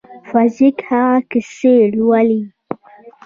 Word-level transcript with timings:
فزیک 0.29 0.77
هغه 0.89 1.17
کیسې 1.29 1.75
لولي. 1.95 2.41